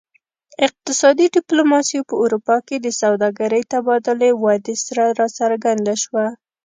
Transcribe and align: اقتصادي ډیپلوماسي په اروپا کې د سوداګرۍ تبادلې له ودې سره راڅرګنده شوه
اقتصادي 0.67 1.25
ډیپلوماسي 1.35 1.99
په 2.09 2.15
اروپا 2.23 2.57
کې 2.67 2.75
د 2.79 2.87
سوداګرۍ 3.01 3.61
تبادلې 3.73 4.31
له 4.35 4.39
ودې 4.43 4.75
سره 4.85 5.03
راڅرګنده 5.19 5.95
شوه 6.03 6.25